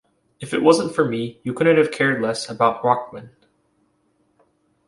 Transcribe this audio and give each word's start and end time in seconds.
If 0.39 0.51
it 0.51 0.63
wasn't 0.63 0.95
for 0.95 1.05
me- 1.05 1.37
you 1.43 1.53
couldn't 1.53 1.77
have 1.77 1.91
cared 1.91 2.23
less 2.23 2.49
about 2.49 2.81
Rachman. 2.81 3.29